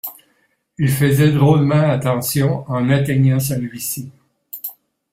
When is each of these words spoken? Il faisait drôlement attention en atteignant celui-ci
Il 0.79 0.89
faisait 0.89 1.31
drôlement 1.31 1.91
attention 1.93 2.65
en 2.67 2.89
atteignant 2.89 3.39
celui-ci 3.39 4.11